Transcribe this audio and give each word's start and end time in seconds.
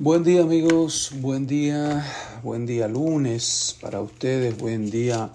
Buen 0.00 0.24
día 0.24 0.42
amigos, 0.42 1.12
buen 1.20 1.46
día, 1.46 2.04
buen 2.42 2.66
día 2.66 2.88
lunes 2.88 3.78
para 3.80 4.00
ustedes, 4.00 4.58
buen 4.58 4.90
día 4.90 5.30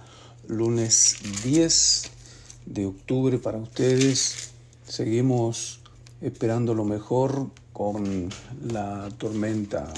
lunes 0.49 1.15
10 1.45 2.11
de 2.65 2.85
octubre 2.85 3.37
para 3.37 3.57
ustedes. 3.57 4.51
Seguimos 4.85 5.79
esperando 6.19 6.73
lo 6.73 6.83
mejor 6.83 7.51
con 7.71 8.27
la 8.61 9.07
tormenta, 9.17 9.93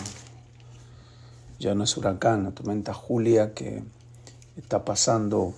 ya 1.58 1.74
no 1.74 1.84
es 1.84 1.98
huracán, 1.98 2.44
la 2.44 2.52
tormenta 2.52 2.94
Julia 2.94 3.56
que 3.56 3.82
está 4.58 4.86
pasando 4.86 5.56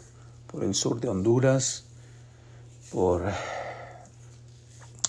por 0.48 0.64
el 0.64 0.74
sur 0.74 1.02
de 1.02 1.10
Honduras, 1.10 1.84
por 2.90 3.26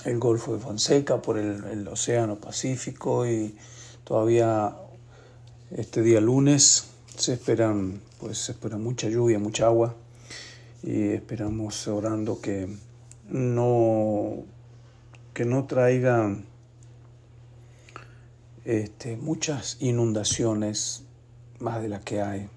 el 0.04 0.18
Golfo 0.18 0.52
de 0.52 0.58
Fonseca, 0.58 1.22
por 1.22 1.38
el, 1.38 1.62
el 1.66 1.86
Océano 1.86 2.40
Pacífico 2.40 3.24
y 3.24 3.56
Todavía 4.04 4.76
este 5.70 6.02
día 6.02 6.20
lunes 6.20 6.90
se 7.16 7.32
esperan, 7.32 8.00
pues 8.20 8.48
espera 8.50 8.76
mucha 8.76 9.08
lluvia, 9.08 9.38
mucha 9.38 9.66
agua 9.66 9.94
y 10.82 11.08
esperamos 11.08 11.88
orando 11.88 12.40
que 12.40 12.68
no 13.30 14.44
que 15.32 15.44
no 15.46 15.64
traiga 15.64 16.36
este, 18.64 19.16
muchas 19.16 19.78
inundaciones 19.80 21.04
más 21.58 21.82
de 21.82 21.88
las 21.88 22.02
que 22.02 22.20
hay 22.20 22.48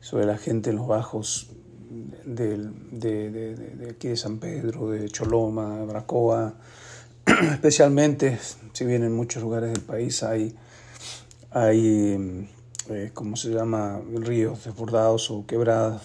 sobre 0.00 0.26
la 0.26 0.38
gente 0.38 0.70
en 0.70 0.76
los 0.76 0.86
bajos 0.86 1.50
de, 2.24 2.70
de, 2.92 3.30
de 3.30 3.90
aquí 3.90 4.08
de 4.08 4.16
San 4.16 4.38
Pedro, 4.38 4.90
de 4.90 5.08
Choloma, 5.08 5.78
de 5.80 5.86
Bracoa, 5.86 6.54
especialmente 7.52 8.38
si 8.72 8.84
bien 8.84 9.02
en 9.02 9.12
muchos 9.12 9.42
lugares 9.42 9.72
del 9.72 9.82
país 9.82 10.22
hay, 10.22 10.54
hay 11.50 12.48
eh, 12.88 13.10
¿cómo 13.14 13.36
se 13.36 13.50
llama?, 13.50 14.00
ríos 14.14 14.64
desbordados 14.64 15.30
o 15.30 15.44
quebradas. 15.44 16.02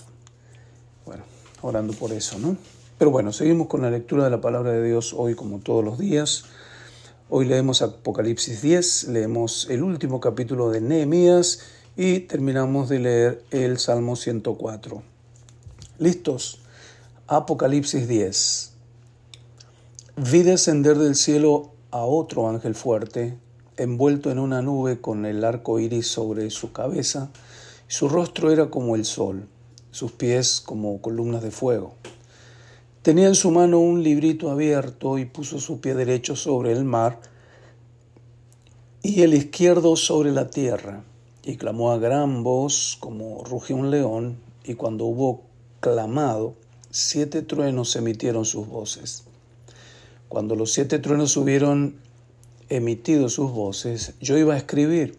Bueno, 1.05 1.23
orando 1.61 1.93
por 1.93 2.11
eso, 2.11 2.39
¿no? 2.39 2.57
Pero 2.97 3.11
bueno, 3.11 3.33
seguimos 3.33 3.67
con 3.67 3.81
la 3.81 3.91
lectura 3.91 4.23
de 4.23 4.29
la 4.31 4.41
palabra 4.41 4.71
de 4.71 4.83
Dios 4.83 5.13
hoy 5.15 5.35
como 5.35 5.59
todos 5.59 5.83
los 5.83 5.99
días. 5.99 6.45
Hoy 7.29 7.45
leemos 7.45 7.81
Apocalipsis 7.81 8.61
10, 8.61 9.09
leemos 9.09 9.67
el 9.69 9.83
último 9.83 10.19
capítulo 10.19 10.69
de 10.69 10.81
Nehemías 10.81 11.61
y 11.95 12.21
terminamos 12.21 12.89
de 12.89 12.99
leer 12.99 13.43
el 13.51 13.77
Salmo 13.77 14.15
104. 14.15 15.03
¿Listos? 15.99 16.61
Apocalipsis 17.27 18.07
10. 18.07 18.70
Vi 20.23 20.43
descender 20.43 20.99
del 20.99 21.15
cielo 21.15 21.71
a 21.89 22.05
otro 22.05 22.47
ángel 22.47 22.75
fuerte, 22.75 23.39
envuelto 23.75 24.29
en 24.29 24.37
una 24.37 24.61
nube 24.61 25.01
con 25.01 25.25
el 25.25 25.43
arco 25.43 25.79
iris 25.79 26.05
sobre 26.05 26.51
su 26.51 26.71
cabeza. 26.71 27.31
Su 27.87 28.07
rostro 28.07 28.51
era 28.51 28.69
como 28.69 28.95
el 28.95 29.03
sol, 29.03 29.47
sus 29.89 30.11
pies 30.11 30.61
como 30.63 31.01
columnas 31.01 31.41
de 31.41 31.49
fuego. 31.49 31.95
Tenía 33.01 33.29
en 33.29 33.33
su 33.33 33.49
mano 33.49 33.79
un 33.79 34.03
librito 34.03 34.51
abierto 34.51 35.17
y 35.17 35.25
puso 35.25 35.59
su 35.59 35.81
pie 35.81 35.95
derecho 35.95 36.35
sobre 36.35 36.71
el 36.71 36.83
mar 36.85 37.19
y 39.01 39.23
el 39.23 39.33
izquierdo 39.33 39.95
sobre 39.95 40.31
la 40.31 40.51
tierra. 40.51 41.03
Y 41.43 41.57
clamó 41.57 41.93
a 41.93 41.97
gran 41.97 42.43
voz 42.43 42.95
como 42.99 43.43
rugió 43.43 43.75
un 43.75 43.89
león, 43.89 44.37
y 44.65 44.75
cuando 44.75 45.05
hubo 45.05 45.41
clamado, 45.79 46.53
siete 46.91 47.41
truenos 47.41 47.95
emitieron 47.95 48.45
sus 48.45 48.67
voces. 48.67 49.23
Cuando 50.31 50.55
los 50.55 50.71
siete 50.71 50.97
truenos 50.97 51.35
hubieron 51.35 51.97
emitido 52.69 53.27
sus 53.27 53.51
voces, 53.51 54.13
yo 54.21 54.37
iba 54.37 54.53
a 54.53 54.57
escribir, 54.57 55.17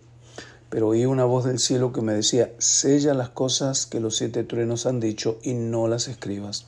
pero 0.70 0.88
oí 0.88 1.04
una 1.04 1.26
voz 1.26 1.44
del 1.44 1.58
cielo 1.58 1.92
que 1.92 2.00
me 2.00 2.14
decía, 2.14 2.50
sella 2.56 3.12
las 3.12 3.28
cosas 3.28 3.84
que 3.84 4.00
los 4.00 4.16
siete 4.16 4.42
truenos 4.42 4.86
han 4.86 5.00
dicho 5.00 5.38
y 5.42 5.52
no 5.52 5.86
las 5.86 6.08
escribas. 6.08 6.64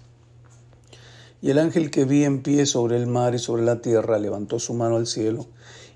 Y 1.40 1.52
el 1.52 1.58
ángel 1.58 1.90
que 1.90 2.04
vi 2.04 2.24
en 2.24 2.42
pie 2.42 2.66
sobre 2.66 2.98
el 2.98 3.06
mar 3.06 3.34
y 3.34 3.38
sobre 3.38 3.64
la 3.64 3.80
tierra 3.80 4.18
levantó 4.18 4.58
su 4.58 4.74
mano 4.74 4.96
al 4.96 5.06
cielo 5.06 5.46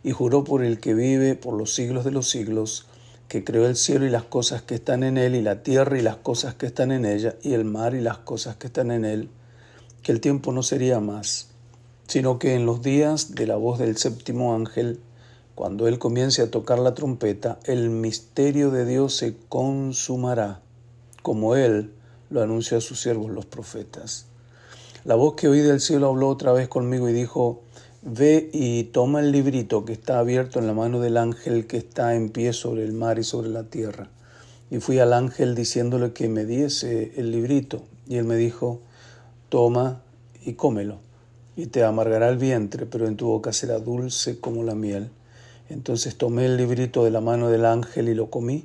y 0.03 0.13
juró 0.13 0.45
por 0.45 0.65
el 0.65 0.81
que 0.81 0.95
vive 0.95 1.35
por 1.35 1.53
los 1.53 1.75
siglos 1.75 2.07
de 2.07 2.13
los 2.13 2.31
siglos, 2.31 2.87
que 3.29 3.45
creó 3.45 3.67
el 3.67 3.77
cielo 3.77 4.07
y 4.07 4.11
las 4.11 4.25
cosas 4.25 4.63
que 4.63 4.77
están 4.77 5.03
en 5.03 5.19
él, 5.19 5.35
y 5.35 5.43
la 5.43 5.63
tierra 5.63 5.99
y 5.99 6.03
las 6.03 6.17
cosas 6.17 6.55
que 6.55 6.65
están 6.65 6.93
en 6.93 7.05
ella, 7.05 7.37
y 7.43 7.53
el 7.53 7.67
mar 7.67 7.95
y 7.95 8.01
las 8.01 8.17
cosas 8.17 8.57
que 8.57 8.69
están 8.69 8.91
en 8.91 9.05
él, 9.05 9.29
que 10.03 10.13
el 10.13 10.23
tiempo 10.23 10.51
no 10.51 10.63
sería 10.63 10.99
más 10.99 11.49
sino 12.09 12.39
que 12.39 12.55
en 12.55 12.65
los 12.65 12.83
días 12.83 13.35
de 13.35 13.47
la 13.47 13.57
voz 13.57 13.79
del 13.79 13.99
séptimo 13.99 14.55
ángel, 14.55 14.99
cuando 15.55 15.87
él 15.87 15.99
comience 15.99 16.41
a 16.41 16.51
tocar 16.51 16.79
la 16.79 16.95
trompeta, 16.95 17.61
el 17.65 17.91
misterio 17.91 18.71
de 18.71 18.87
Dios 18.87 19.15
se 19.15 19.37
consumará, 19.51 20.63
como 21.23 21.55
él 21.55 21.93
lo 22.31 22.43
anunció 22.43 22.79
a 22.79 22.81
sus 22.81 23.01
siervos 23.01 23.31
los 23.31 23.45
profetas. 23.45 24.25
La 25.05 25.17
voz 25.17 25.35
que 25.35 25.49
oí 25.49 25.61
del 25.61 25.81
cielo 25.81 26.09
habló 26.09 26.29
otra 26.29 26.53
vez 26.53 26.69
conmigo 26.69 27.09
y 27.09 27.13
dijo, 27.13 27.63
Ve 28.01 28.49
y 28.53 28.85
toma 28.85 29.21
el 29.21 29.31
librito 29.31 29.85
que 29.85 29.93
está 29.93 30.19
abierto 30.19 30.61
en 30.61 30.67
la 30.67 30.73
mano 30.73 31.01
del 31.01 31.19
ángel 31.19 31.67
que 31.67 31.77
está 31.77 32.15
en 32.15 32.31
pie 32.31 32.55
sobre 32.55 32.85
el 32.85 32.93
mar 32.93 33.19
y 33.19 33.25
sobre 33.25 33.51
la 33.51 33.65
tierra. 33.65 34.09
Y 34.71 34.79
fui 34.79 34.99
al 34.99 35.13
ángel 35.13 35.55
diciéndole 35.55 36.13
que 36.13 36.29
me 36.29 36.47
diese 36.47 37.13
el 37.17 37.33
librito. 37.33 37.83
Y 38.07 38.17
él 38.17 38.25
me 38.25 38.37
dijo, 38.37 38.81
Toma 39.51 40.01
y 40.45 40.55
cómelo 40.55 41.08
y 41.59 41.67
te 41.67 41.83
amargará 41.83 42.29
el 42.29 42.39
vientre, 42.39 42.87
pero 42.87 43.09
en 43.09 43.17
tu 43.17 43.27
boca 43.27 43.53
será 43.53 43.81
dulce 43.81 44.39
como 44.39 44.63
la 44.63 44.77
miel. 44.77 45.11
Entonces 45.69 46.17
tomé 46.17 46.47
el 46.47 46.57
librito 46.57 47.03
de 47.03 47.11
la 47.11 47.21
mano 47.21 47.49
del 47.49 47.65
ángel 47.65 48.09
y 48.09 48.15
lo 48.15 48.31
comí, 48.31 48.65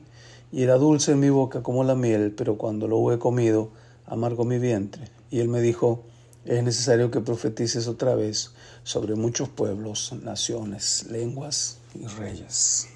y 0.51 0.61
era 0.61 0.75
dulce 0.75 1.13
en 1.13 1.19
mi 1.19 1.31
boca 1.31 1.63
como 1.63 1.83
la 1.83 1.95
miel, 1.95 2.31
pero 2.37 2.55
cuando 2.55 2.87
lo 2.87 2.97
hube 2.97 3.17
comido, 3.17 3.71
amargó 4.05 4.45
mi 4.45 4.59
vientre. 4.59 5.09
Y 5.31 5.39
él 5.39 5.47
me 5.47 5.59
dijo, 5.59 6.03
es 6.45 6.63
necesario 6.63 7.09
que 7.09 7.19
profetices 7.19 7.87
otra 7.87 8.13
vez 8.13 8.51
sobre 8.83 9.15
muchos 9.15 9.49
pueblos, 9.49 10.13
naciones, 10.21 11.07
lenguas 11.09 11.79
y 11.99 12.05
reyes. 12.05 12.89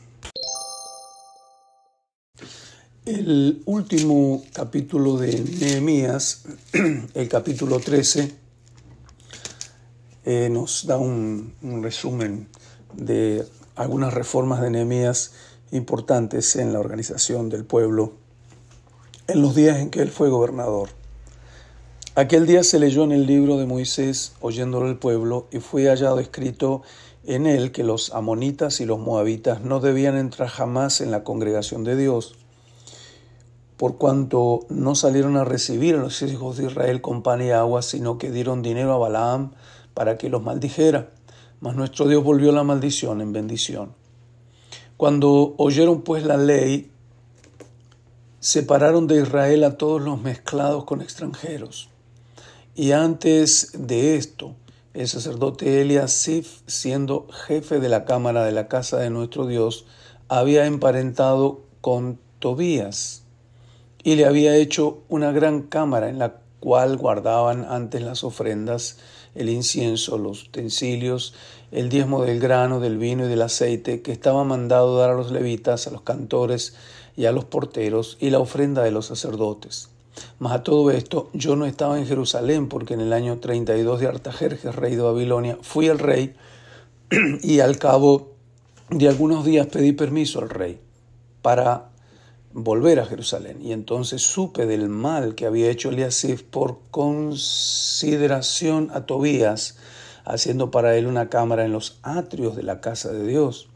El 3.04 3.64
último 3.66 4.44
capítulo 4.54 5.18
de 5.18 5.40
Nehemías, 5.60 6.44
el 7.16 7.28
capítulo 7.28 7.80
13, 7.80 8.47
eh, 10.30 10.50
nos 10.50 10.86
da 10.86 10.98
un, 10.98 11.54
resumen 11.82 12.50
de 12.92 13.48
algunas 13.78 14.14
reformas 14.14 14.60
de 14.60 14.70
Nehemías 14.70 15.32
importantes 15.72 16.58
en 16.58 16.74
la 16.74 16.82
organización 16.82 17.48
del 17.48 17.64
pueblo 17.64 18.12
en 19.30 19.42
los 19.42 19.56
días 19.56 19.78
en 19.78 19.90
que 19.90 20.02
él 20.02 20.10
fue 20.10 20.28
gobernador. 20.28 20.90
Aquel 22.16 22.46
día 22.46 22.66
se 22.66 22.78
leyó 22.78 23.06
en 23.06 23.14
el 23.14 23.26
libro 23.26 23.58
de 23.58 23.68
Moisés, 23.68 24.34
oyéndolo 24.42 24.90
el 24.90 24.98
pueblo, 24.98 25.48
y 25.50 25.60
fue 25.60 25.86
hallado 25.86 26.20
escrito 26.20 26.82
en 27.24 27.48
él 27.48 27.72
que 27.72 27.86
los 27.86 28.14
amonitas 28.14 28.82
y 28.82 28.86
los 28.86 29.00
moabitas 29.00 29.62
no 29.62 29.80
debían 29.80 30.18
entrar 30.18 30.50
jamás 30.50 31.00
en 31.00 31.10
la 31.10 31.24
congregación 31.24 31.86
de 31.86 31.96
Dios, 31.96 32.36
por 33.78 33.98
cuanto 33.98 34.66
no 34.68 34.94
salieron 34.94 35.38
a 35.38 35.46
recibir 35.46 35.96
a 35.96 36.00
los 36.00 36.22
hijos 36.22 36.58
de 36.58 36.66
Israel 36.66 37.00
con 37.00 37.24
pan 37.24 37.42
y 37.42 37.52
agua, 37.52 37.82
sino 37.82 38.18
que 38.18 38.30
dieron 38.30 38.62
dinero 38.62 38.92
a 38.92 38.98
Balaam, 38.98 39.54
para 39.98 40.16
que 40.20 40.30
los 40.30 40.44
maldijera, 40.44 41.10
mas 41.60 41.76
nuestro 41.76 42.08
Dios 42.08 42.24
volvió 42.24 42.52
la 42.52 42.64
maldición 42.64 43.20
en 43.20 43.34
bendición. 43.34 43.96
Cuando 44.96 45.56
oyeron 45.58 46.04
pues 46.04 46.24
la 46.24 46.38
ley, 46.38 46.92
separaron 48.40 49.08
de 49.08 49.24
Israel 49.24 49.64
a 49.64 49.76
todos 49.76 50.00
los 50.00 50.22
mezclados 50.22 50.84
con 50.84 51.02
extranjeros. 51.02 51.90
Y 52.76 52.92
antes 52.92 53.72
de 53.74 54.18
esto, 54.18 54.56
el 54.94 55.08
sacerdote 55.08 55.82
Eliasif, 55.82 56.62
siendo 56.68 57.26
jefe 57.48 57.80
de 57.80 57.90
la 57.90 58.06
cámara 58.06 58.46
de 58.46 58.52
la 58.52 58.68
casa 58.68 58.98
de 58.98 59.10
nuestro 59.10 59.48
Dios, 59.48 59.88
había 60.28 60.68
emparentado 60.68 61.64
con 61.82 62.20
Tobías 62.38 63.24
y 64.04 64.16
le 64.16 64.28
había 64.28 64.56
hecho 64.58 65.02
una 65.10 65.32
gran 65.32 65.64
cámara 65.64 66.08
en 66.08 66.20
la 66.20 66.42
cual 66.60 66.98
guardaban 66.98 67.66
antes 67.66 68.02
las 68.02 68.24
ofrendas 68.24 68.98
el 69.38 69.50
incienso, 69.50 70.18
los 70.18 70.46
utensilios, 70.46 71.34
el 71.72 71.90
diezmo 71.90 72.24
del 72.24 72.40
grano, 72.40 72.80
del 72.80 72.98
vino 72.98 73.26
y 73.26 73.30
del 73.30 73.42
aceite 73.42 74.02
que 74.02 74.12
estaba 74.12 74.44
mandado 74.44 74.98
dar 74.98 75.12
a 75.12 75.16
los 75.16 75.32
levitas, 75.32 75.88
a 75.88 75.92
los 75.92 76.02
cantores 76.02 76.76
y 77.16 77.26
a 77.26 77.32
los 77.32 77.46
porteros, 77.46 78.18
y 78.20 78.30
la 78.30 78.40
ofrenda 78.40 78.84
de 78.84 78.92
los 78.92 79.06
sacerdotes. 79.06 79.90
Mas 80.40 80.54
a 80.54 80.64
todo 80.64 80.90
esto 80.90 81.30
yo 81.34 81.56
no 81.56 81.66
estaba 81.66 82.00
en 82.00 82.08
Jerusalén 82.08 82.68
porque 82.68 82.96
en 82.96 83.02
el 83.02 83.14
año 83.14 83.38
32 83.38 84.00
de 84.00 84.08
Artajerjes, 84.08 84.76
rey 84.76 84.96
de 84.96 85.04
Babilonia, 85.04 85.58
fui 85.62 85.88
el 85.88 86.00
rey 86.00 86.36
y 87.44 87.60
al 87.60 87.78
cabo 87.78 88.32
de 88.90 89.08
algunos 89.08 89.46
días 89.46 89.68
pedí 89.68 89.92
permiso 89.92 90.40
al 90.40 90.50
rey 90.50 90.80
para 91.42 91.90
volver 92.54 93.00
a 93.00 93.06
Jerusalén. 93.06 93.62
Y 93.62 93.72
entonces 93.72 94.22
supe 94.22 94.66
del 94.66 94.90
mal 94.90 95.36
que 95.36 95.46
había 95.46 95.70
hecho 95.70 95.90
Eliasif 95.90 96.44
por 96.44 96.80
consideración 96.92 98.90
a 98.94 99.06
Tobías, 99.06 99.78
haciendo 100.26 100.72
para 100.72 100.96
él 100.98 101.08
una 101.08 101.30
cámara 101.30 101.66
en 101.66 101.72
los 101.72 102.00
atrios 102.04 102.56
de 102.56 102.64
la 102.64 102.82
casa 102.82 103.12
de 103.12 103.26
Dios. 103.26 103.70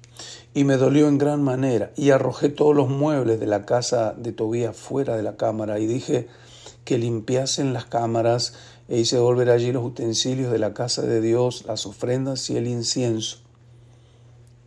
y 0.53 0.65
me 0.65 0.77
dolió 0.77 1.07
en 1.07 1.17
gran 1.17 1.41
manera, 1.41 1.91
y 1.95 2.09
arrojé 2.09 2.49
todos 2.49 2.75
los 2.75 2.89
muebles 2.89 3.39
de 3.39 3.47
la 3.47 3.65
casa 3.65 4.13
de 4.17 4.33
Tobías 4.33 4.75
fuera 4.75 5.15
de 5.15 5.23
la 5.23 5.37
cámara, 5.37 5.79
y 5.79 5.87
dije 5.87 6.27
que 6.83 6.97
limpiasen 6.97 7.73
las 7.73 7.85
cámaras, 7.85 8.53
e 8.89 8.99
hice 8.99 9.17
volver 9.17 9.49
allí 9.49 9.71
los 9.71 9.85
utensilios 9.85 10.51
de 10.51 10.59
la 10.59 10.73
casa 10.73 11.03
de 11.03 11.21
Dios, 11.21 11.63
las 11.65 11.85
ofrendas 11.85 12.49
y 12.49 12.57
el 12.57 12.67
incienso. 12.67 13.37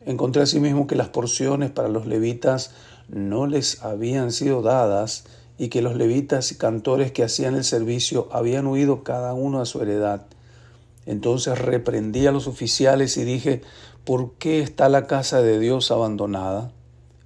Encontré 0.07 0.43
asimismo 0.43 0.87
que 0.87 0.97
las 0.97 1.09
porciones 1.09 1.71
para 1.71 1.89
los 1.89 2.07
levitas 2.07 2.73
no 3.09 3.47
les 3.47 3.83
habían 3.83 4.33
sido 4.33 4.63
dadas, 4.63 5.25
y 5.59 5.69
que 5.69 5.83
los 5.83 5.95
levitas 5.95 6.51
y 6.53 6.57
cantores 6.57 7.13
que 7.13 7.23
hacían 7.23 7.55
el 7.55 7.65
servicio 7.65 8.29
habían 8.33 8.67
huido 8.67 9.05
cada 9.05 9.35
uno 9.35 9.61
a 9.61 9.67
su 9.67 9.81
heredad. 9.81 10.27
Entonces 11.07 11.59
reprendí 11.59 12.27
a 12.27 12.33
los 12.33 12.47
oficiales 12.47 13.17
y 13.17 13.25
dije, 13.25 13.63
¿por 14.05 14.33
qué 14.33 14.61
está 14.61 14.89
la 14.89 15.07
casa 15.07 15.43
de 15.43 15.59
Dios 15.59 15.91
abandonada? 15.91 16.73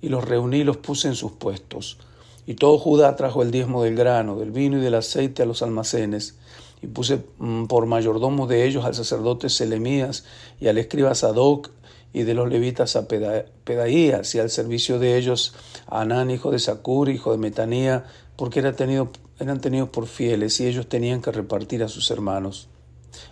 Y 0.03 0.09
los 0.09 0.25
reuní 0.25 0.59
y 0.59 0.65
los 0.65 0.77
puse 0.77 1.09
en 1.09 1.15
sus 1.15 1.33
puestos. 1.33 1.99
Y 2.47 2.55
todo 2.55 2.79
Judá 2.79 3.17
trajo 3.17 3.43
el 3.43 3.51
diezmo 3.51 3.83
del 3.83 3.95
grano, 3.95 4.39
del 4.39 4.51
vino 4.51 4.79
y 4.79 4.81
del 4.81 4.95
aceite 4.95 5.43
a 5.43 5.47
los 5.47 5.63
almacenes. 5.63 6.37
Y 6.83 6.87
puse 6.87 7.25
mm, 7.39 7.65
por 7.65 7.87
mayordomo 7.87 8.47
de 8.47 8.67
ellos 8.67 8.85
al 8.85 8.95
sacerdote 8.95 9.49
Selemías 9.49 10.25
y 10.61 10.69
al 10.69 10.79
escriba 10.79 11.15
Sadoc 11.15 11.71
y 12.13 12.23
de 12.23 12.35
los 12.35 12.49
levitas 12.49 12.97
a 12.97 13.07
Pedaías 13.07 14.35
y 14.35 14.39
al 14.39 14.51
servicio 14.51 14.99
de 14.99 15.17
ellos 15.17 15.55
a 15.87 16.01
Anán, 16.01 16.31
hijo 16.31 16.51
de 16.51 16.59
Sacur, 16.59 17.09
hijo 17.09 17.33
de 17.33 17.39
Metanía, 17.39 18.05
porque 18.37 18.61
eran 18.61 19.61
tenidos 19.61 19.89
por 19.91 20.07
fieles 20.07 20.61
y 20.61 20.67
ellos 20.67 20.89
tenían 20.89 21.21
que 21.21 21.33
repartir 21.33 21.83
a 21.83 21.89
sus 21.89 22.11
hermanos. 22.11 22.69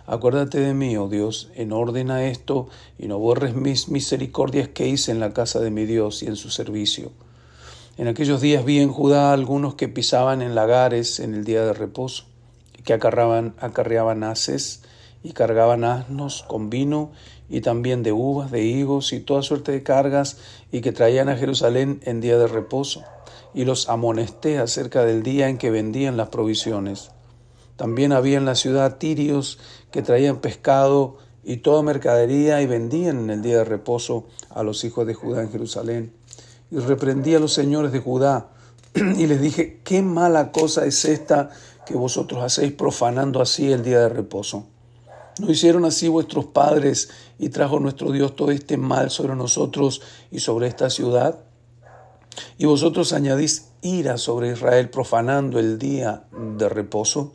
Acuérdate 0.05 0.59
de 0.59 0.73
mí, 0.73 0.97
oh 0.97 1.07
Dios, 1.07 1.49
en 1.55 1.71
orden 1.71 2.11
a 2.11 2.25
esto, 2.25 2.69
y 2.97 3.07
no 3.07 3.19
borres 3.19 3.55
mis 3.55 3.89
misericordias 3.89 4.69
que 4.69 4.87
hice 4.87 5.11
en 5.11 5.19
la 5.19 5.33
casa 5.33 5.59
de 5.59 5.71
mi 5.71 5.85
Dios 5.85 6.23
y 6.23 6.27
en 6.27 6.35
su 6.35 6.49
servicio. 6.49 7.11
En 7.97 8.07
aquellos 8.07 8.41
días 8.41 8.63
vi 8.63 8.79
en 8.79 8.91
Judá 8.91 9.33
algunos 9.33 9.75
que 9.75 9.87
pisaban 9.87 10.41
en 10.41 10.55
lagares 10.55 11.19
en 11.19 11.33
el 11.33 11.43
día 11.43 11.65
de 11.65 11.73
reposo, 11.73 12.25
que 12.83 12.93
acarreaban 12.93 14.23
haces 14.23 14.83
y 15.23 15.31
cargaban 15.31 15.83
asnos 15.83 16.43
con 16.47 16.69
vino 16.69 17.11
y 17.49 17.61
también 17.61 18.03
de 18.03 18.11
uvas, 18.11 18.51
de 18.51 18.63
higos 18.63 19.13
y 19.13 19.19
toda 19.19 19.41
suerte 19.41 19.71
de 19.71 19.83
cargas, 19.83 20.37
y 20.71 20.81
que 20.81 20.91
traían 20.91 21.29
a 21.29 21.37
Jerusalén 21.37 22.01
en 22.03 22.21
día 22.21 22.37
de 22.37 22.47
reposo, 22.47 23.03
y 23.53 23.65
los 23.65 23.89
amonesté 23.89 24.59
acerca 24.59 25.03
del 25.03 25.23
día 25.23 25.49
en 25.49 25.57
que 25.57 25.71
vendían 25.71 26.17
las 26.17 26.29
provisiones. 26.29 27.11
También 27.77 28.11
había 28.11 28.37
en 28.37 28.45
la 28.45 28.55
ciudad 28.55 28.97
tirios 28.97 29.59
que 29.91 30.01
traían 30.01 30.37
pescado 30.37 31.17
y 31.43 31.57
toda 31.57 31.83
mercadería 31.83 32.61
y 32.61 32.65
vendían 32.65 33.19
en 33.19 33.29
el 33.29 33.41
día 33.41 33.59
de 33.59 33.63
reposo 33.63 34.25
a 34.49 34.63
los 34.63 34.83
hijos 34.83 35.07
de 35.07 35.13
Judá 35.13 35.43
en 35.43 35.51
Jerusalén. 35.51 36.13
Y 36.71 36.79
reprendí 36.79 37.35
a 37.35 37.39
los 37.39 37.53
señores 37.53 37.91
de 37.91 37.99
Judá 37.99 38.49
y 38.95 39.27
les 39.27 39.39
dije, 39.39 39.79
qué 39.83 40.01
mala 40.01 40.51
cosa 40.51 40.85
es 40.85 41.05
esta 41.05 41.51
que 41.85 41.95
vosotros 41.95 42.43
hacéis 42.43 42.73
profanando 42.73 43.41
así 43.41 43.71
el 43.71 43.83
día 43.83 43.99
de 44.01 44.09
reposo. 44.09 44.65
¿No 45.39 45.51
hicieron 45.51 45.85
así 45.85 46.07
vuestros 46.07 46.45
padres 46.45 47.09
y 47.37 47.49
trajo 47.49 47.79
nuestro 47.79 48.11
Dios 48.11 48.35
todo 48.35 48.51
este 48.51 48.77
mal 48.77 49.11
sobre 49.11 49.35
nosotros 49.35 50.01
y 50.31 50.39
sobre 50.39 50.67
esta 50.67 50.89
ciudad? 50.89 51.39
Y 52.57 52.65
vosotros 52.65 53.13
añadís 53.13 53.69
ira 53.81 54.17
sobre 54.17 54.51
Israel 54.51 54.89
profanando 54.89 55.59
el 55.59 55.77
día 55.77 56.23
de 56.57 56.69
reposo. 56.69 57.33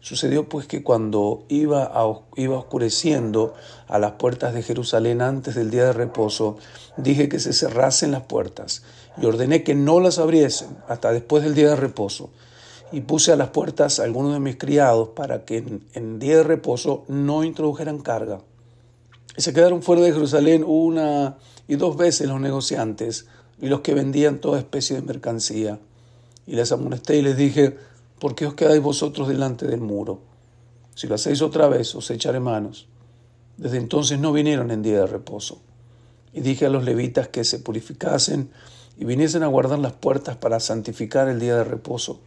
Sucedió 0.00 0.48
pues 0.48 0.66
que 0.66 0.82
cuando 0.82 1.44
iba, 1.48 1.92
iba 2.36 2.58
oscureciendo 2.58 3.54
a 3.86 3.98
las 3.98 4.12
puertas 4.12 4.52
de 4.52 4.62
Jerusalén 4.62 5.22
antes 5.22 5.54
del 5.54 5.70
día 5.70 5.84
de 5.84 5.92
reposo, 5.92 6.58
dije 6.96 7.28
que 7.28 7.38
se 7.38 7.52
cerrasen 7.52 8.10
las 8.10 8.22
puertas 8.22 8.82
y 9.16 9.26
ordené 9.26 9.62
que 9.62 9.74
no 9.74 10.00
las 10.00 10.18
abriesen 10.18 10.76
hasta 10.88 11.12
después 11.12 11.44
del 11.44 11.54
día 11.54 11.70
de 11.70 11.76
reposo. 11.76 12.30
Y 12.92 13.00
puse 13.00 13.32
a 13.32 13.36
las 13.36 13.48
puertas 13.48 13.98
a 13.98 14.04
algunos 14.04 14.34
de 14.34 14.40
mis 14.40 14.56
criados 14.56 15.08
para 15.10 15.44
que 15.44 15.58
en, 15.58 15.84
en 15.94 16.18
día 16.18 16.36
de 16.36 16.42
reposo 16.42 17.04
no 17.08 17.42
introdujeran 17.42 17.98
carga. 17.98 18.40
Y 19.36 19.42
se 19.42 19.52
quedaron 19.52 19.82
fuera 19.82 20.02
de 20.02 20.12
Jerusalén 20.12 20.62
una 20.66 21.38
y 21.66 21.76
dos 21.76 21.96
veces 21.96 22.28
los 22.28 22.40
negociantes 22.40 23.26
y 23.60 23.68
los 23.68 23.80
que 23.80 23.94
vendían 23.94 24.40
toda 24.40 24.58
especie 24.58 24.96
de 24.96 25.02
mercancía. 25.02 25.78
Y 26.46 26.54
les 26.54 26.72
amonesté 26.72 27.16
y 27.16 27.22
les 27.22 27.36
dije, 27.36 27.76
¿por 28.18 28.34
qué 28.34 28.46
os 28.46 28.54
quedáis 28.54 28.82
vosotros 28.82 29.28
delante 29.28 29.66
del 29.66 29.80
muro? 29.80 30.20
Si 30.94 31.06
lo 31.06 31.14
hacéis 31.14 31.40
otra 31.40 31.68
vez, 31.68 31.94
os 31.94 32.10
echaré 32.10 32.40
manos. 32.40 32.88
Desde 33.56 33.78
entonces 33.78 34.18
no 34.18 34.32
vinieron 34.32 34.70
en 34.70 34.82
día 34.82 34.98
de 34.98 35.06
reposo. 35.06 35.62
Y 36.32 36.40
dije 36.40 36.66
a 36.66 36.70
los 36.70 36.84
levitas 36.84 37.28
que 37.28 37.44
se 37.44 37.58
purificasen 37.58 38.50
y 38.98 39.04
viniesen 39.04 39.42
a 39.42 39.46
guardar 39.46 39.78
las 39.78 39.92
puertas 39.92 40.36
para 40.36 40.60
santificar 40.60 41.28
el 41.28 41.40
día 41.40 41.56
de 41.56 41.64
reposo. 41.64 42.20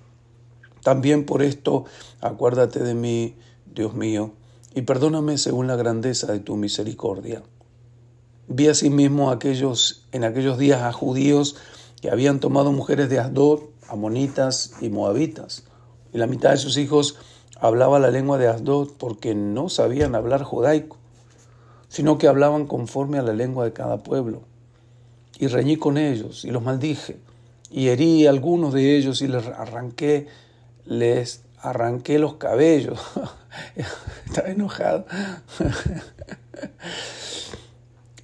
También 0.86 1.26
por 1.26 1.42
esto 1.42 1.86
acuérdate 2.22 2.78
de 2.84 2.94
mí, 2.94 3.34
Dios 3.74 3.96
mío, 3.96 4.34
y 4.76 4.84
perdóname 4.84 5.40
según 5.40 5.66
la 5.66 5.76
grandeza 5.76 6.32
de 6.32 6.40
tu 6.40 6.58
misericordia. 6.58 7.42
Vi 8.48 8.68
asimismo 8.68 9.32
aquellos, 9.32 10.06
en 10.12 10.24
aquellos 10.24 10.60
días 10.60 10.84
a 10.84 10.94
judíos 10.94 11.56
que 12.04 12.12
habían 12.12 12.40
tomado 12.40 12.72
mujeres 12.72 13.10
de 13.10 13.18
Asdod, 13.18 13.62
amonitas 13.90 14.74
y 14.80 14.90
moabitas, 14.90 15.64
y 16.14 16.20
la 16.20 16.28
mitad 16.28 16.52
de 16.52 16.58
sus 16.58 16.78
hijos 16.78 17.18
hablaba 17.60 17.98
la 17.98 18.12
lengua 18.12 18.38
de 18.38 18.48
Asdod 18.48 18.90
porque 19.00 19.34
no 19.34 19.70
sabían 19.70 20.14
hablar 20.14 20.44
judaico, 20.44 20.98
sino 21.88 22.20
que 22.20 22.28
hablaban 22.28 22.68
conforme 22.68 23.18
a 23.18 23.24
la 23.24 23.34
lengua 23.34 23.66
de 23.66 23.74
cada 23.74 24.04
pueblo. 24.04 24.44
Y 25.40 25.48
reñí 25.48 25.78
con 25.78 25.98
ellos 25.98 26.46
y 26.46 26.52
los 26.52 26.62
maldije, 26.62 27.18
y 27.72 27.88
herí 27.88 28.28
a 28.28 28.30
algunos 28.30 28.72
de 28.72 28.96
ellos 28.96 29.24
y 29.24 29.28
les 29.28 29.48
arranqué, 29.48 30.28
les 30.86 31.42
arranqué 31.60 32.20
los 32.20 32.36
cabellos. 32.36 33.00
Estaba 34.26 34.50
enojado. 34.50 35.06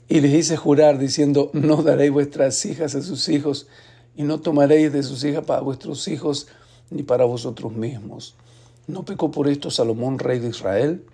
y 0.08 0.22
les 0.22 0.34
hice 0.34 0.58
jurar 0.58 0.98
diciendo, 1.00 1.50
no 1.54 1.84
daréis 1.84 2.12
vuestras 2.12 2.66
hijas 2.66 2.96
a 2.96 3.02
sus 3.02 3.30
hijos, 3.30 3.68
y 4.16 4.24
no 4.24 4.42
tomaréis 4.42 4.92
de 4.92 5.04
sus 5.04 5.24
hijas 5.24 5.46
para 5.46 5.62
vuestros 5.62 6.08
hijos, 6.08 6.48
ni 6.90 7.04
para 7.04 7.26
vosotros 7.26 7.74
mismos. 7.74 8.36
¿No 8.88 9.04
pecó 9.04 9.32
por 9.32 9.48
esto 9.48 9.72
Salomón, 9.72 10.20
rey 10.20 10.40
de 10.40 10.50
Israel? 10.50 11.06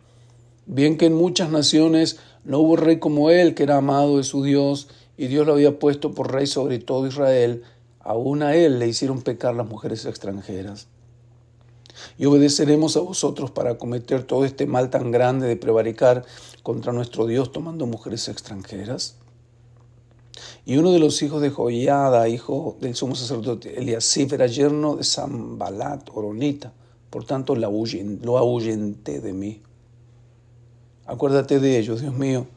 Bien 0.65 0.97
que 0.97 1.05
en 1.05 1.13
muchas 1.13 1.49
naciones 1.49 2.17
no 2.43 2.59
hubo 2.59 2.75
rey 2.75 2.97
como 2.97 3.29
él, 3.29 3.53
que 3.53 3.63
era 3.63 3.77
amado 3.77 4.17
de 4.17 4.23
su 4.23 4.43
Dios, 4.43 4.89
y 5.15 5.27
Dios 5.27 5.45
lo 5.45 5.53
había 5.53 5.79
puesto 5.79 6.13
por 6.13 6.33
rey 6.33 6.47
sobre 6.47 6.79
todo 6.79 7.07
Israel, 7.07 7.63
aún 7.99 8.41
a 8.41 8.55
él 8.55 8.79
le 8.79 8.87
hicieron 8.87 9.21
pecar 9.21 9.55
las 9.55 9.67
mujeres 9.67 10.05
extranjeras. 10.05 10.87
Y 12.17 12.25
obedeceremos 12.25 12.97
a 12.97 13.01
vosotros 13.01 13.51
para 13.51 13.77
cometer 13.77 14.23
todo 14.23 14.45
este 14.45 14.65
mal 14.65 14.89
tan 14.89 15.11
grande 15.11 15.47
de 15.47 15.55
prevaricar 15.55 16.25
contra 16.63 16.93
nuestro 16.93 17.25
Dios 17.25 17.51
tomando 17.51 17.85
mujeres 17.85 18.27
extranjeras. 18.27 19.15
Y 20.65 20.77
uno 20.77 20.91
de 20.91 20.99
los 20.99 21.21
hijos 21.21 21.41
de 21.41 21.49
Joiada, 21.49 22.27
hijo 22.29 22.77
del 22.81 22.95
sumo 22.95 23.15
sacerdote 23.15 23.79
Eliasif, 23.79 24.33
era 24.33 24.47
yerno 24.47 24.95
de 24.95 25.03
Sambalat, 25.03 26.09
Oronita. 26.13 26.73
Por 27.09 27.25
tanto, 27.25 27.55
lo 27.55 28.37
ahuyenté 28.37 29.21
de 29.21 29.33
mí. 29.33 29.61
Acuérdate 31.05 31.59
de 31.61 31.79
ellos, 31.79 32.01
Dios 32.01 32.13
mío, 32.13 32.47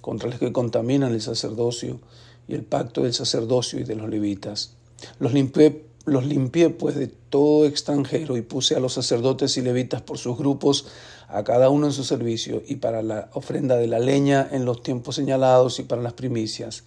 contra 0.00 0.30
los 0.30 0.38
que 0.38 0.50
contaminan 0.50 1.12
el 1.12 1.20
sacerdocio 1.20 2.00
y 2.48 2.54
el 2.54 2.64
pacto 2.64 3.02
del 3.02 3.12
sacerdocio 3.12 3.78
y 3.78 3.84
de 3.84 3.94
los 3.94 4.08
levitas. 4.08 4.72
Los 5.18 5.34
limpié, 5.34 5.84
los 6.08 6.26
limpié 6.26 6.70
pues 6.70 6.96
de 6.96 7.06
todo 7.06 7.66
extranjero 7.66 8.36
y 8.36 8.42
puse 8.42 8.74
a 8.74 8.80
los 8.80 8.94
sacerdotes 8.94 9.56
y 9.56 9.62
levitas 9.62 10.02
por 10.02 10.18
sus 10.18 10.36
grupos, 10.36 10.86
a 11.28 11.44
cada 11.44 11.68
uno 11.68 11.86
en 11.86 11.92
su 11.92 12.04
servicio, 12.04 12.62
y 12.66 12.76
para 12.76 13.02
la 13.02 13.30
ofrenda 13.34 13.76
de 13.76 13.86
la 13.86 13.98
leña 13.98 14.48
en 14.50 14.64
los 14.64 14.82
tiempos 14.82 15.14
señalados 15.16 15.78
y 15.78 15.82
para 15.82 16.02
las 16.02 16.14
primicias 16.14 16.84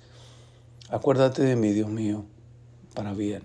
Acuérdate 0.91 1.43
de 1.43 1.55
mí, 1.55 1.71
Dios 1.71 1.89
mío, 1.89 2.25
para 2.93 3.13
bien. 3.13 3.43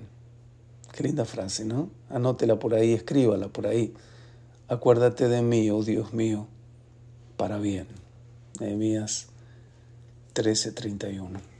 Qué 0.93 1.05
linda 1.05 1.25
frase, 1.25 1.65
¿no? 1.65 1.91
Anótela 2.11 2.59
por 2.59 2.75
ahí, 2.75 2.93
escríbala 2.93 3.47
por 3.47 3.69
ahí. 3.69 3.95
Acuérdate 4.67 5.29
de 5.29 5.43
mí, 5.43 5.71
oh 5.71 5.85
Dios 5.85 6.13
mío, 6.13 6.49
para 7.37 7.59
bien. 7.59 7.87
Nehemías 8.59 9.29
13:31. 10.35 11.56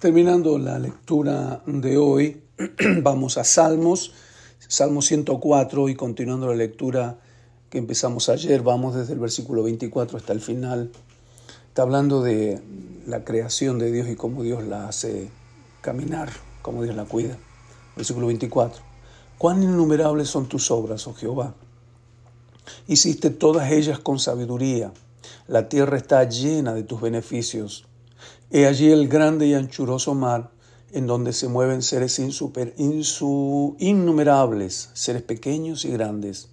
Terminando 0.00 0.58
la 0.58 0.78
lectura 0.78 1.62
de 1.66 1.98
hoy, 1.98 2.42
vamos 3.02 3.36
a 3.36 3.44
Salmos, 3.44 4.14
Salmo 4.66 5.02
104 5.02 5.90
y 5.90 5.94
continuando 5.94 6.46
la 6.46 6.54
lectura 6.54 7.18
que 7.68 7.76
empezamos 7.76 8.30
ayer, 8.30 8.62
vamos 8.62 8.94
desde 8.94 9.12
el 9.12 9.18
versículo 9.18 9.62
24 9.62 10.16
hasta 10.16 10.32
el 10.32 10.40
final. 10.40 10.90
Está 11.68 11.82
hablando 11.82 12.22
de 12.22 12.62
la 13.06 13.24
creación 13.24 13.78
de 13.78 13.92
Dios 13.92 14.08
y 14.08 14.16
cómo 14.16 14.42
Dios 14.42 14.64
la 14.64 14.88
hace 14.88 15.28
caminar, 15.82 16.30
cómo 16.62 16.82
Dios 16.82 16.96
la 16.96 17.04
cuida. 17.04 17.36
Versículo 17.94 18.28
24. 18.28 18.82
Cuán 19.36 19.62
innumerables 19.62 20.30
son 20.30 20.46
tus 20.48 20.70
obras, 20.70 21.06
oh 21.08 21.12
Jehová. 21.12 21.54
Hiciste 22.86 23.28
todas 23.28 23.70
ellas 23.70 23.98
con 23.98 24.18
sabiduría, 24.18 24.94
La 25.46 25.68
tierra 25.68 25.98
está 25.98 26.26
llena 26.26 26.72
de 26.72 26.84
tus 26.84 27.02
beneficios. 27.02 27.89
He 28.52 28.66
allí 28.66 28.90
el 28.90 29.06
grande 29.06 29.46
y 29.46 29.54
anchuroso 29.54 30.12
mar, 30.14 30.50
en 30.90 31.06
donde 31.06 31.32
se 31.32 31.46
mueven 31.46 31.82
seres 31.82 32.18
innumerables, 33.78 34.90
seres 34.92 35.22
pequeños 35.22 35.84
y 35.84 35.92
grandes. 35.92 36.48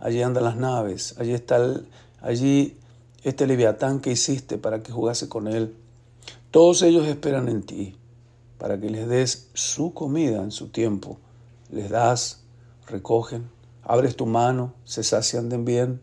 Allí 0.00 0.20
andan 0.20 0.44
las 0.44 0.56
naves, 0.56 1.14
allí 1.18 1.32
está 1.32 1.80
allí 2.20 2.76
este 3.24 3.46
leviatán 3.46 4.00
que 4.00 4.12
hiciste 4.12 4.58
para 4.58 4.82
que 4.82 4.92
jugase 4.92 5.30
con 5.30 5.48
él. 5.48 5.74
Todos 6.50 6.82
ellos 6.82 7.06
esperan 7.06 7.48
en 7.48 7.62
ti, 7.62 7.96
para 8.58 8.78
que 8.78 8.90
les 8.90 9.08
des 9.08 9.48
su 9.54 9.94
comida 9.94 10.42
en 10.42 10.50
su 10.50 10.68
tiempo. 10.68 11.16
Les 11.70 11.88
das, 11.88 12.42
recogen, 12.86 13.48
abres 13.82 14.14
tu 14.14 14.26
mano, 14.26 14.74
se 14.84 15.02
sacian 15.02 15.48
de 15.48 15.56
bien, 15.56 16.02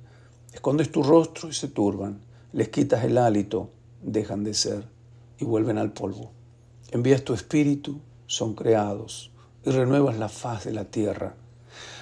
escondes 0.52 0.92
tu 0.92 1.04
rostro 1.04 1.48
y 1.48 1.54
se 1.54 1.68
turban, 1.68 2.22
les 2.54 2.70
quitas 2.70 3.04
el 3.04 3.20
hálito, 3.20 3.70
dejan 4.02 4.44
de 4.44 4.56
ser 4.56 4.97
y 5.40 5.46
vuelven 5.46 5.78
al 5.78 5.92
polvo. 5.92 6.32
Envías 6.92 7.24
tu 7.24 7.34
espíritu, 7.34 8.00
son 8.28 8.54
creados 8.54 9.32
y 9.66 9.72
renuevas 9.72 10.18
la 10.18 10.30
faz 10.30 10.66
de 10.66 10.74
la 10.74 10.86
tierra. 10.86 11.36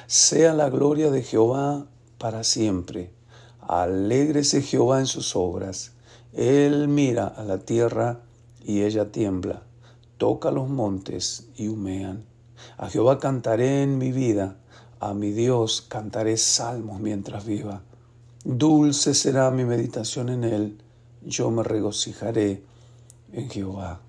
Sea 0.07 0.53
la 0.53 0.69
gloria 0.69 1.09
de 1.09 1.23
Jehová 1.23 1.87
para 2.17 2.43
siempre. 2.43 3.11
Alégrese 3.61 4.61
Jehová 4.61 4.99
en 4.99 5.07
sus 5.07 5.35
obras. 5.35 5.93
Él 6.33 6.87
mira 6.87 7.27
a 7.27 7.43
la 7.43 7.59
tierra 7.59 8.21
y 8.63 8.83
ella 8.83 9.11
tiembla. 9.11 9.63
Toca 10.17 10.51
los 10.51 10.69
montes 10.69 11.47
y 11.55 11.67
humean. 11.67 12.25
A 12.77 12.89
Jehová 12.89 13.19
cantaré 13.19 13.83
en 13.83 13.97
mi 13.97 14.11
vida. 14.11 14.57
A 14.99 15.13
mi 15.13 15.31
Dios 15.31 15.81
cantaré 15.81 16.37
salmos 16.37 16.99
mientras 16.99 17.45
viva. 17.45 17.81
Dulce 18.43 19.15
será 19.15 19.49
mi 19.49 19.65
meditación 19.65 20.29
en 20.29 20.43
él. 20.43 20.77
Yo 21.23 21.49
me 21.49 21.63
regocijaré 21.63 22.63
en 23.31 23.49
Jehová. 23.49 24.01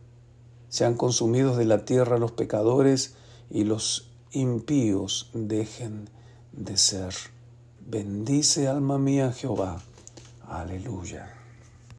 Sean 0.69 0.95
consumidos 0.95 1.57
de 1.57 1.65
la 1.65 1.85
tierra 1.85 2.19
los 2.19 2.33
pecadores 2.33 3.15
y 3.51 3.65
los 3.65 4.11
impíos 4.33 5.31
dejen 5.33 6.11
de 6.53 6.77
ser. 6.77 7.15
Bendice 7.87 8.69
alma 8.69 8.99
mía 8.99 9.33
Jehová. 9.33 9.81
Aleluya. 10.49 11.36